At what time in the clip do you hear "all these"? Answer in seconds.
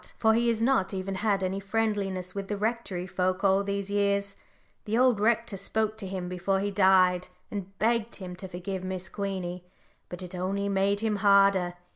3.43-3.91